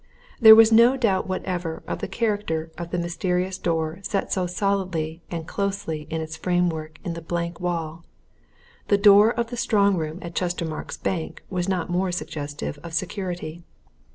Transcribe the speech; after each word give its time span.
There 0.39 0.55
was 0.55 0.71
no 0.71 0.97
doubt 0.97 1.27
whatever 1.27 1.83
of 1.85 1.99
the 1.99 2.07
character 2.07 2.71
of 2.75 2.89
the 2.89 2.97
mysterious 2.97 3.59
door 3.59 3.99
set 4.01 4.33
so 4.33 4.47
solidly 4.47 5.21
and 5.29 5.45
closely 5.45 6.07
in 6.09 6.21
its 6.21 6.35
framework 6.35 6.97
in 7.03 7.13
the 7.13 7.21
blank 7.21 7.59
wall: 7.59 8.03
the 8.87 8.97
door 8.97 9.29
of 9.31 9.51
the 9.51 9.57
strong 9.57 9.95
room 9.97 10.17
at 10.23 10.33
Chestermarke's 10.33 10.97
Bank 10.97 11.43
was 11.51 11.69
not 11.69 11.91
more 11.91 12.11
suggestive 12.11 12.79
of 12.81 12.95
security. 12.95 13.61